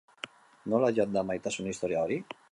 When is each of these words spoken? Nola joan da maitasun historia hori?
Nola 0.73 0.89
joan 0.99 1.13
da 1.17 1.23
maitasun 1.31 1.69
historia 1.73 2.01
hori? 2.07 2.19